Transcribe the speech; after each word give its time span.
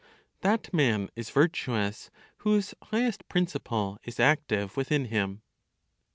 THAT 0.39 0.73
MAN 0.73 1.11
IS 1.15 1.29
VIRTUOUS 1.29 2.09
WHOSE 2.37 2.73
HIGHEST 2.85 3.29
PRINCIPLE 3.29 3.99
IS 4.03 4.19
ACTIVE 4.19 4.75
WITHIN 4.75 5.05
HIM. 5.05 5.43